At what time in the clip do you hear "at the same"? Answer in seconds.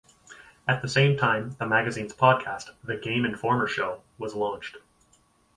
0.67-1.15